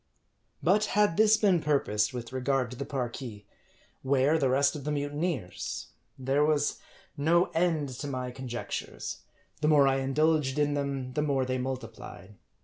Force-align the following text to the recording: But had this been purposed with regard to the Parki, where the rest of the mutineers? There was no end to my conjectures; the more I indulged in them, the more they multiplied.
But 0.63 0.85
had 0.97 1.15
this 1.15 1.37
been 1.37 1.61
purposed 1.61 2.11
with 2.11 2.33
regard 2.33 2.71
to 2.71 2.75
the 2.75 2.87
Parki, 2.87 3.45
where 4.01 4.39
the 4.39 4.49
rest 4.49 4.75
of 4.75 4.83
the 4.83 4.91
mutineers? 4.91 5.89
There 6.17 6.43
was 6.43 6.79
no 7.15 7.51
end 7.53 7.89
to 7.89 8.07
my 8.07 8.31
conjectures; 8.31 9.19
the 9.61 9.67
more 9.67 9.87
I 9.87 9.97
indulged 9.97 10.57
in 10.57 10.73
them, 10.73 11.13
the 11.13 11.21
more 11.21 11.45
they 11.45 11.59
multiplied. 11.59 12.33